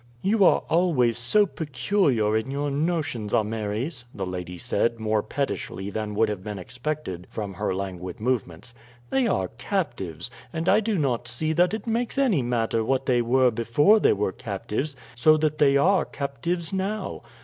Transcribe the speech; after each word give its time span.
"You 0.23 0.43
are 0.45 0.63
always 0.67 1.15
so 1.19 1.45
peculiar 1.45 2.35
in 2.35 2.49
your 2.49 2.71
notions, 2.71 3.35
Ameres," 3.35 4.05
the 4.15 4.25
lady 4.25 4.57
said 4.57 4.99
more 4.99 5.21
pettishly 5.21 5.91
than 5.91 6.15
would 6.15 6.27
have 6.27 6.43
been 6.43 6.57
expected 6.57 7.27
from 7.29 7.53
her 7.53 7.75
languid 7.75 8.19
movements. 8.19 8.73
"They 9.11 9.27
are 9.27 9.49
captives; 9.59 10.31
and 10.51 10.67
I 10.67 10.79
do 10.79 10.97
not 10.97 11.27
see 11.27 11.53
that 11.53 11.75
it 11.75 11.85
makes 11.85 12.17
any 12.17 12.41
matter 12.41 12.83
what 12.83 13.05
they 13.05 13.21
were 13.21 13.51
before 13.51 13.99
they 13.99 14.13
were 14.13 14.31
captives, 14.31 14.95
so 15.15 15.37
that 15.37 15.59
they 15.59 15.77
are 15.77 16.03
captives 16.05 16.73
now. 16.73 17.21